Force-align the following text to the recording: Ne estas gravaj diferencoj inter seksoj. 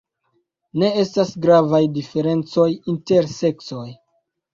Ne 0.83 0.87
estas 1.01 1.33
gravaj 1.43 1.81
diferencoj 1.97 2.65
inter 2.95 3.29
seksoj. 3.35 3.85